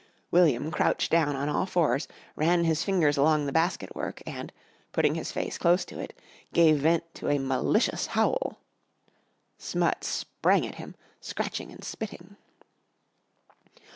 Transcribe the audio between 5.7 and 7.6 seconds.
to it, gave vent to a